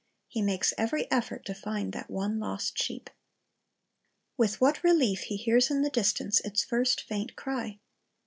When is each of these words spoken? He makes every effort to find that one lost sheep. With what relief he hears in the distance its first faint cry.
He 0.27 0.41
makes 0.41 0.73
every 0.79 1.05
effort 1.11 1.45
to 1.45 1.53
find 1.53 1.93
that 1.93 2.09
one 2.09 2.39
lost 2.39 2.79
sheep. 2.81 3.07
With 4.35 4.59
what 4.59 4.83
relief 4.83 5.25
he 5.25 5.37
hears 5.37 5.69
in 5.69 5.83
the 5.83 5.91
distance 5.91 6.39
its 6.41 6.63
first 6.63 7.01
faint 7.03 7.35
cry. 7.35 7.77